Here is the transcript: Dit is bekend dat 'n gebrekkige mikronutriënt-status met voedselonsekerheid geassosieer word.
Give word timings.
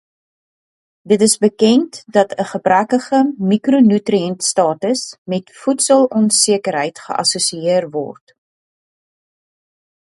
Dit 1.09 1.21
is 1.27 1.35
bekend 1.45 1.91
dat 2.15 2.29
'n 2.41 2.49
gebrekkige 2.53 3.19
mikronutriënt-status 3.51 5.01
met 5.31 5.53
voedselonsekerheid 5.61 6.95
geassosieer 7.05 7.85
word. 7.97 8.25